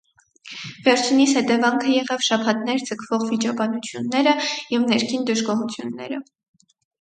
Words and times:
Վերջինիս 0.85 1.33
հետևանքը 1.39 1.91
եղավ 1.95 2.23
շաբաթներ 2.27 2.81
ձգվող 2.87 3.27
վիճաբանությունները 3.33 4.35
և 4.77 4.89
ներքին 4.95 5.29
դժգոհությունները։ 5.33 6.21